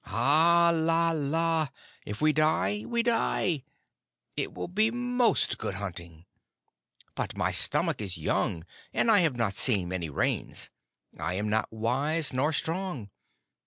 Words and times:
"Alala! 0.07 1.71
If 2.07 2.21
we 2.21 2.33
die, 2.33 2.85
we 2.87 3.03
die. 3.03 3.65
It 4.35 4.51
will 4.51 4.67
be 4.67 4.89
most 4.89 5.59
good 5.59 5.75
hunting. 5.75 6.25
But 7.13 7.37
my 7.37 7.51
stomach 7.51 8.01
is 8.01 8.17
young, 8.17 8.65
and 8.95 9.11
I 9.11 9.19
have 9.19 9.35
not 9.35 9.57
seen 9.57 9.89
many 9.89 10.09
Rains. 10.09 10.71
I 11.19 11.35
am 11.35 11.49
not 11.49 11.71
wise 11.71 12.33
nor 12.33 12.51
strong. 12.51 13.11